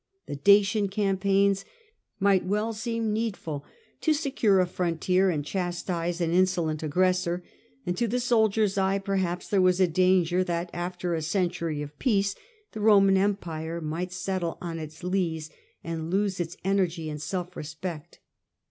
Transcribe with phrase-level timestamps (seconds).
[0.25, 1.65] The Dacian cam Selinus, paigns
[2.19, 3.63] might well seem needful
[3.99, 7.43] to secure a frontier and chastise an insolent aggressor;
[7.85, 11.99] and to the soldier's eye, perhaps, there was a danger that, after a century of
[11.99, 12.33] peace,
[12.71, 15.51] the Roman empire might Hischnr.ic settle on its lees,
[15.83, 18.17] and lose its energy and self respect.